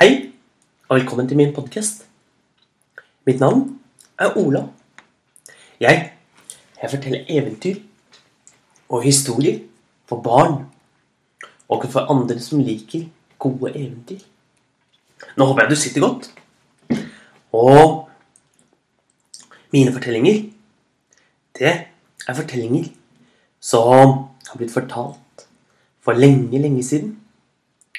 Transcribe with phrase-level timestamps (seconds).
[0.00, 0.32] Hei,
[0.88, 2.06] og velkommen til min podkast.
[3.28, 3.66] Mitt navn
[4.16, 4.62] er Ola.
[5.80, 6.12] Jeg,
[6.82, 7.82] jeg forteller eventyr
[8.88, 9.58] og historier
[10.08, 10.56] for barn
[11.68, 13.04] og for andre som liker
[13.36, 14.24] gode eventyr.
[15.36, 16.32] Nå håper jeg du sitter godt.
[17.52, 18.08] Og
[19.76, 20.46] mine fortellinger,
[21.60, 22.88] det er fortellinger
[23.60, 25.50] som har blitt fortalt
[26.00, 27.18] for lenge, lenge siden.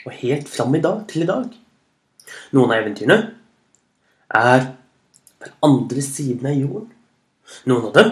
[0.08, 1.62] Og helt fram i dag, til i dag.
[2.52, 3.20] Noen av eventyrene
[4.42, 4.68] er
[5.42, 6.92] den andre siden av jorden.
[7.66, 8.12] Noen av dem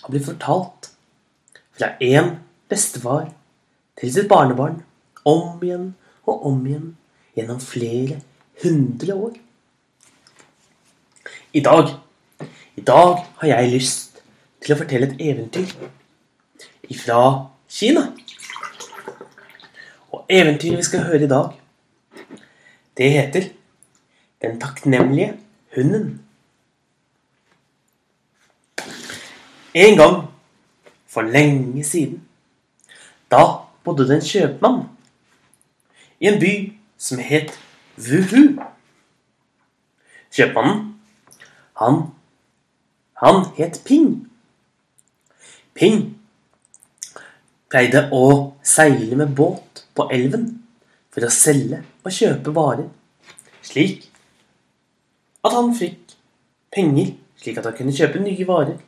[0.00, 0.90] har blitt fortalt
[1.78, 2.36] fra én
[2.70, 3.30] bestefar
[4.00, 4.80] til sitt barnebarn
[5.28, 5.92] om igjen
[6.28, 6.90] og om igjen
[7.36, 8.20] gjennom flere
[8.62, 9.38] hundre år.
[11.52, 11.94] I dag,
[12.76, 14.20] i dag har jeg lyst
[14.62, 15.72] til å fortelle et eventyr
[16.90, 17.22] ifra
[17.70, 18.10] Kina.
[20.10, 21.54] Og eventyret vi skal høre i dag,
[22.98, 23.48] det heter
[24.40, 25.36] Den takknemlige
[25.74, 26.20] hunden.
[29.74, 30.26] En gang,
[31.06, 32.28] for lenge siden,
[33.30, 33.42] da
[33.84, 34.80] bodde det en kjøpmann
[36.20, 36.54] i en by
[36.98, 37.52] som het
[38.00, 38.58] Wuhu.
[40.34, 40.82] Kjøpmannen,
[41.78, 42.00] han,
[43.22, 44.26] han het Ping.
[45.74, 46.16] Ping
[47.70, 48.24] pleide å
[48.66, 50.48] seile med båt på elven
[51.14, 52.88] for å selge og kjøpe varer,
[53.62, 54.09] slik
[55.44, 56.16] at han fikk
[56.74, 58.78] penger slik at han kunne kjøpe nye varer.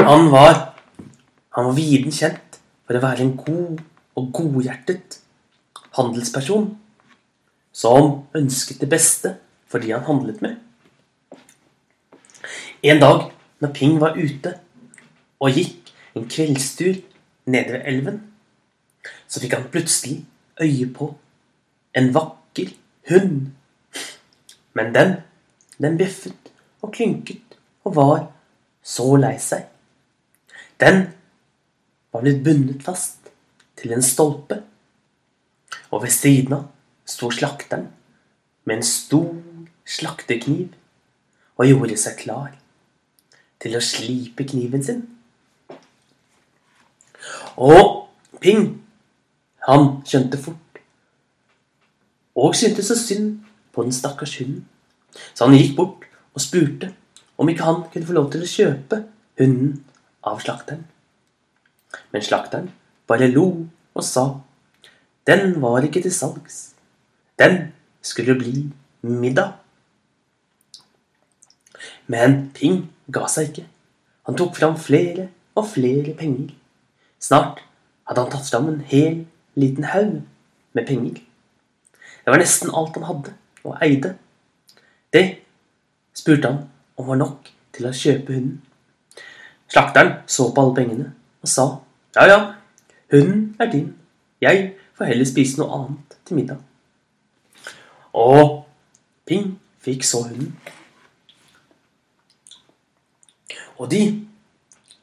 [0.00, 0.54] Han var,
[1.56, 3.82] han var viden kjent for å være en god
[4.18, 5.20] og godhjertet
[5.98, 6.70] handelsperson
[7.72, 9.36] som ønsket det beste
[9.70, 10.56] for de han handlet med.
[12.82, 13.28] En dag
[13.60, 14.56] når Ping var ute
[15.40, 17.00] og gikk en kveldstur
[17.50, 18.20] nede ved elven,
[19.28, 20.22] så fikk han plutselig
[20.60, 21.12] øye på
[21.96, 22.39] en vakker
[23.10, 23.52] hund.
[24.72, 25.14] Men den,
[25.78, 28.26] den bjeffet og klynket og var
[28.82, 29.66] så lei seg.
[30.80, 31.06] Den
[32.12, 33.30] var blitt bundet fast
[33.76, 34.62] til en stolpe,
[35.90, 36.66] og ved siden av
[37.08, 37.88] sto slakteren
[38.64, 39.34] med en stor
[39.84, 40.68] slaktekniv
[41.58, 42.52] og gjorde seg klar
[43.60, 45.02] til å slipe kniven sin.
[47.60, 47.96] Og
[48.40, 48.78] Ping,
[49.66, 50.69] han skjønte fort
[52.40, 53.40] og syntes så synd
[53.74, 54.64] på den stakkars hunden.
[55.34, 56.92] Så han gikk bort og spurte
[57.40, 59.02] om ikke han kunne få lov til å kjøpe
[59.40, 59.74] hunden
[60.26, 60.84] av slakteren.
[62.12, 62.70] Men slakteren
[63.10, 63.46] bare lo
[63.94, 64.26] og sa
[65.28, 66.74] den var ikke til salgs.
[67.38, 68.70] Den skulle bli
[69.02, 69.52] middag.
[72.06, 73.66] Men Ping ga seg ikke.
[74.26, 76.54] Han tok fram flere og flere penger.
[77.20, 77.60] Snart
[78.08, 79.24] hadde han tatt fram en hel
[79.54, 80.22] liten haug
[80.74, 81.20] med penger.
[82.24, 84.14] Det var nesten alt han hadde og eide.
[85.12, 85.24] Det
[86.16, 86.62] spurte han
[86.96, 88.58] om var nok til å kjøpe hunden.
[89.70, 91.66] Slakteren så på alle pengene og sa
[92.16, 92.38] ja, ja,
[93.12, 93.92] hunden er din.
[94.42, 96.58] Jeg får heller spise noe annet til middag.
[98.18, 98.64] Og
[99.28, 99.52] Ping
[99.84, 100.56] fikk så hunden.
[103.78, 104.00] Og de,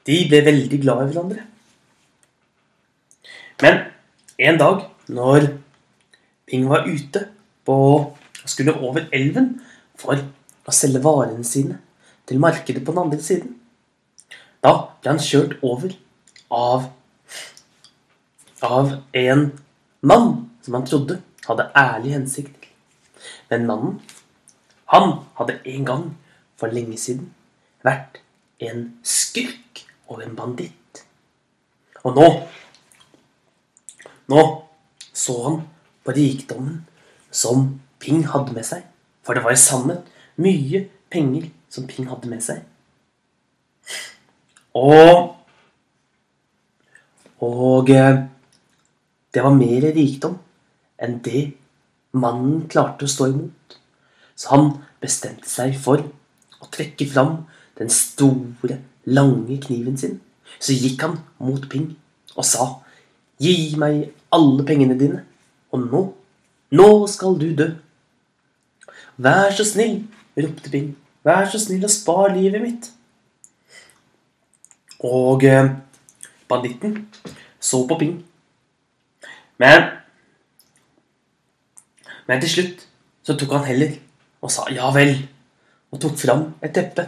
[0.05, 1.45] de ble veldig glad i hverandre.
[3.63, 3.79] Men
[4.37, 5.47] en dag når
[6.47, 7.27] Ping var ute
[7.67, 9.57] på, og skulle over elven
[9.99, 10.15] for
[10.67, 11.81] å selge varene sine
[12.27, 13.55] til markedet på den andre siden,
[14.63, 15.93] da ble han kjørt over
[16.51, 16.89] av,
[18.63, 19.49] av en
[20.01, 20.29] mann
[20.63, 22.67] som han trodde hadde ærlig hensikt.
[23.49, 23.99] Men mannen,
[24.91, 26.05] han hadde en gang
[26.59, 27.31] for lenge siden
[27.85, 28.19] vært
[28.63, 31.03] en skurk og en banditt.
[32.03, 32.29] Og nå
[34.27, 34.41] Nå
[35.15, 35.61] så han
[36.07, 36.85] på rikdommen
[37.31, 38.85] som Ping hadde med seg.
[39.25, 40.07] For det var i sannhet
[40.39, 42.63] mye penger som Ping hadde med seg.
[44.77, 45.33] Og
[47.37, 48.23] Og eh,
[49.33, 50.39] det var mer rikdom
[50.97, 51.43] enn det
[52.17, 53.75] mannen klarte å stå imot.
[54.33, 54.71] Så han
[55.01, 56.01] bestemte seg for
[56.57, 57.43] å trekke fram
[57.77, 60.17] den store, lange kniven sin.
[60.57, 61.91] Så gikk han mot Ping
[62.35, 62.81] og sa,
[63.37, 65.21] 'Gi meg alle pengene dine,
[65.77, 66.01] og nå,
[66.71, 67.75] nå skal du dø.'
[69.17, 70.05] 'Vær så snill',
[70.37, 70.95] ropte Ping.
[71.23, 72.91] 'Vær så snill og spar livet mitt.'
[74.99, 75.71] Og eh,
[76.49, 77.07] banditten
[77.59, 78.25] så på Ping.
[79.57, 79.89] Men
[82.27, 82.87] Men til slutt
[83.23, 83.93] så tok han heller
[84.43, 85.13] og sa ja vel,
[85.91, 87.07] og tok fram et teppe.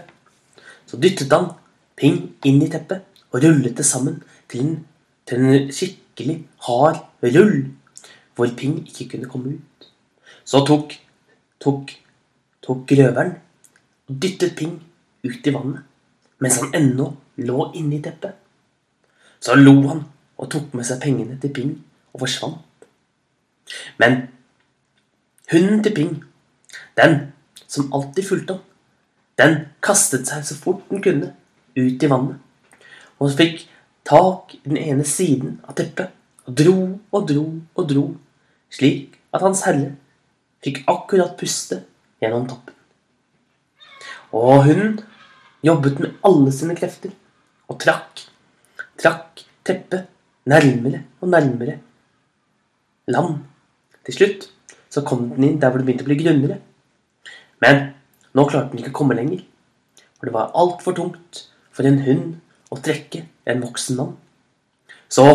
[0.87, 1.51] Så dyttet han
[1.99, 4.77] Ping inn i teppet og rullet det sammen til en,
[5.27, 7.67] til en skikkelig hard rull.
[8.35, 9.89] Hvor Ping ikke kunne komme ut.
[10.45, 10.95] Så tok,
[11.59, 11.91] tok,
[12.63, 13.35] tok grøveren
[14.09, 14.79] og dyttet Ping
[15.25, 15.85] ut i vannet
[16.39, 17.09] mens han ennå
[17.43, 18.35] lå inni teppet.
[19.39, 20.05] Så lo han
[20.39, 21.73] og tok med seg pengene til Ping
[22.13, 22.87] og forsvant.
[23.99, 24.21] Men
[25.51, 26.13] hunden til Ping,
[26.97, 27.19] den
[27.67, 28.63] som alltid fulgte ham,
[29.39, 31.33] den kastet seg så fort den kunne
[31.77, 32.39] ut i vannet,
[33.19, 33.61] og fikk
[34.07, 36.15] tak i den ene siden av teppet
[36.55, 38.05] dro og dro og dro,
[38.73, 39.93] slik at Hans Herre
[40.63, 41.83] fikk akkurat puste
[42.21, 42.75] gjennom toppen.
[44.35, 44.99] Og hunden
[45.65, 47.13] jobbet med alle sine krefter
[47.69, 48.25] og trakk,
[48.99, 50.07] trakk teppet
[50.49, 51.79] nærmere og nærmere
[53.09, 53.39] land.
[54.05, 54.49] Til slutt
[54.89, 56.59] så kom den inn der hvor det begynte å bli grunnere.
[57.61, 57.91] Men
[58.33, 59.43] nå klarte den ikke å komme lenger,
[60.17, 62.37] for det var altfor tungt for en hund
[62.73, 64.15] å trekke en voksen mann.
[65.09, 65.25] Så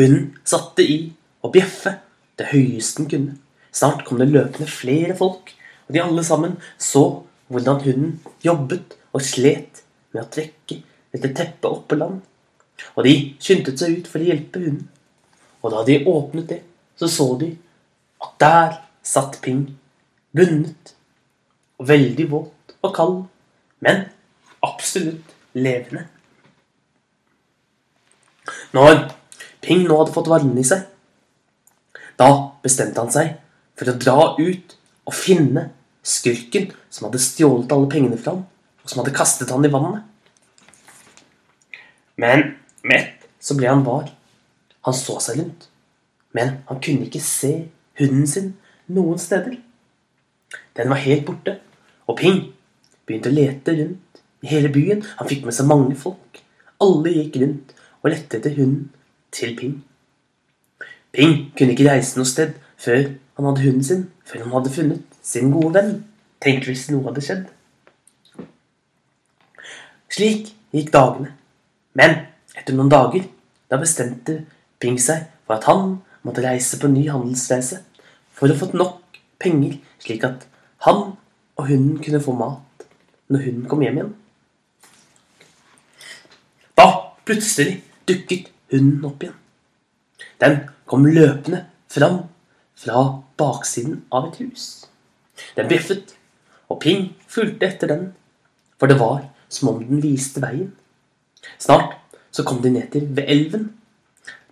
[0.00, 0.98] hunden satte i
[1.44, 1.96] og bjeffe
[2.40, 3.36] det høyeste den kunne.
[3.72, 5.52] Snart kom det løpende flere folk,
[5.86, 7.04] og de alle sammen så
[7.50, 8.12] hvordan hunden
[8.44, 9.82] jobbet og slet
[10.12, 10.80] med å trekke
[11.10, 12.20] dette teppet opp på land.
[12.96, 14.86] Og de skyndte seg ut for å hjelpe hunden.
[15.60, 16.62] Og da de åpnet det,
[16.96, 17.50] så så de
[18.20, 19.66] at der satt Ping,
[20.36, 20.94] bundet
[21.80, 23.18] og veldig våt og kald,
[23.84, 24.06] men
[24.64, 26.06] absolutt levende.
[28.76, 29.08] Når
[29.60, 30.86] Ping nå hadde fått varmen i seg,
[32.20, 32.30] da
[32.64, 33.34] bestemte han seg
[33.78, 34.76] for å dra ut
[35.08, 35.70] og finne
[36.04, 38.46] skurken som hadde stjålet alle pengene fra ham,
[38.84, 40.04] og som hadde kastet han i vannet.
[42.20, 42.54] Men
[42.84, 44.10] med ett så ble han var.
[44.84, 45.66] Han så seg rundt,
[46.36, 47.52] men han kunne ikke se
[48.00, 48.54] hunden sin
[48.92, 49.58] noen steder.
[50.76, 51.58] Den var helt borte,
[52.08, 52.40] og Ping
[53.08, 55.04] begynte å lete rundt i hele byen.
[55.18, 56.40] Han fikk med seg mange folk.
[56.80, 58.88] Alle gikk rundt og lette etter hunden
[59.32, 59.78] til Ping.
[61.12, 63.02] Ping kunne ikke reise noe sted før
[63.36, 65.96] han hadde hunden sin, før han hadde funnet sin gode venn.
[66.40, 67.48] Tenk hvis noe hadde skjedd.
[70.10, 71.34] Slik gikk dagene.
[71.94, 72.16] Men
[72.56, 73.26] etter noen dager
[73.70, 74.40] da bestemte
[74.80, 77.82] Ping seg for at han måtte reise på ny handelsreise
[78.36, 80.46] for å få nok penger, slik at
[80.86, 81.12] han
[81.60, 82.86] og hunden kunne få mat
[83.28, 84.14] når hunden kom hjem igjen.
[86.78, 86.86] Da
[87.28, 89.36] plutselig dukket hunden opp igjen.
[90.40, 90.56] Den
[90.86, 92.22] kom løpende fram
[92.80, 93.02] fra
[93.40, 94.86] baksiden av et hus.
[95.56, 96.14] Den bjeffet,
[96.70, 98.06] og Ping fulgte etter den,
[98.78, 100.70] for det var som om den viste veien.
[101.58, 101.96] Snart
[102.30, 103.70] så kom de ned til ved elven.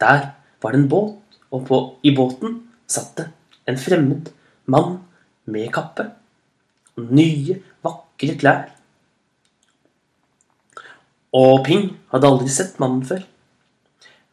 [0.00, 0.32] Der
[0.62, 1.16] var det en båt,
[1.50, 3.28] og på, i båten satt det
[3.68, 4.32] en fremmed
[4.66, 4.98] mann
[5.48, 6.10] med kappe
[6.98, 8.68] og nye, vakre klær.
[11.38, 13.22] Og Ping hadde aldri sett mannen før.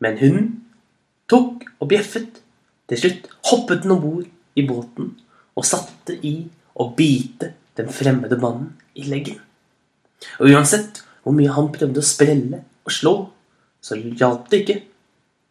[0.03, 0.49] Men hunden
[1.31, 2.41] tok og bjeffet.
[2.85, 4.25] Til slutt hoppet den om bord
[4.59, 5.15] i båten
[5.55, 6.35] og satte i
[6.75, 9.39] å bite den fremmede mannen i leggen.
[10.39, 13.15] Og uansett hvor mye han prøvde å sprelle og slå,
[13.81, 14.77] så hjalp det ikke.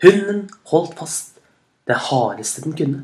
[0.04, 1.40] Hunden holdt fast
[1.88, 3.02] det hardeste den kunne.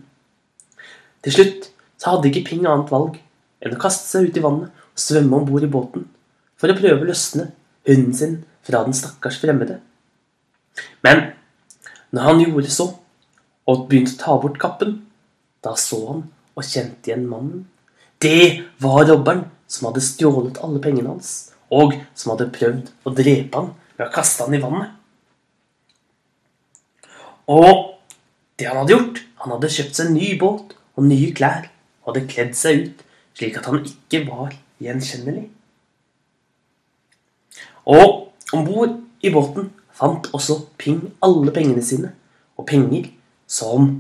[1.24, 1.68] Til slutt
[2.00, 3.18] så hadde ikke Ping annet valg
[3.60, 6.06] enn å kaste seg ut i vannet og svømme om bord i båten
[6.60, 7.50] for å prøve å løsne
[7.88, 9.80] hunden sin fra den stakkars fremmede.
[11.04, 11.30] Men
[12.14, 12.88] når han gjorde så,
[13.70, 14.96] og begynte å ta bort kappen,
[15.62, 16.22] da så han
[16.56, 17.66] og kjente igjen mannen.
[18.20, 23.60] Det var robberen som hadde stjålet alle pengene hans, og som hadde prøvd å drepe
[23.60, 24.96] han ved å kaste han i vannet.
[27.50, 28.00] Og
[28.58, 31.70] det han hadde gjort Han hadde kjøpt seg en ny båt og nye klær
[32.02, 32.98] og hadde kledd seg ut
[33.38, 34.50] slik at han ikke var
[34.84, 35.46] gjenkjennelig.
[37.88, 39.70] Og om bord i båten
[40.00, 42.14] fant også Ping alle pengene sine,
[42.56, 43.10] og penger
[43.50, 43.92] som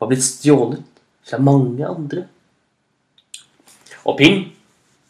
[0.00, 0.84] var blitt stjålet
[1.26, 2.26] fra mange andre.
[4.04, 4.42] Og Ping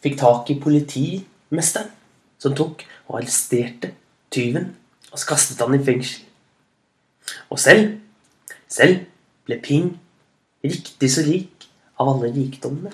[0.03, 1.91] fikk tak i politimesteren,
[2.39, 3.91] som tok og arresterte
[4.31, 4.71] tyven
[5.11, 6.23] og kastet han i fengsel.
[7.51, 7.97] Og selv,
[8.69, 9.03] selv
[9.47, 9.91] ble Ping
[10.63, 12.91] riktig så rik av alle rikdommene.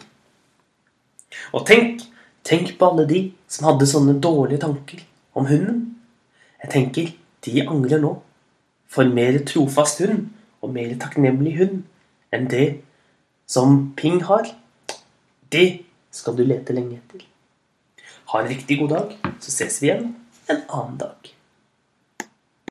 [1.54, 2.04] Og tenk,
[2.46, 5.02] tenk på alle de som hadde sånne dårlige tanker
[5.38, 5.84] om hunden.
[6.64, 7.12] Jeg tenker
[7.46, 8.16] de angrer nå.
[8.88, 10.28] For mer trofast hund
[10.62, 11.84] og mer takknemlig hund
[12.34, 12.68] enn det
[13.50, 14.50] som Ping har,
[15.54, 15.84] det
[16.14, 17.26] skal du lete lenge etter.
[18.32, 20.14] Ha en riktig god dag, så ses vi igjen
[20.50, 21.34] en annen dag.